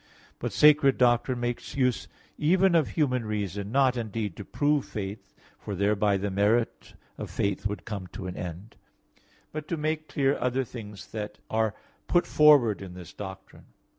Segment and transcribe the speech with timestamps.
[0.39, 5.75] But sacred doctrine makes use even of human reason, not, indeed, to prove faith (for
[5.75, 8.77] thereby the merit of faith would come to an end),
[9.51, 11.75] but to make clear other things that are
[12.07, 13.65] put forward in this doctrine.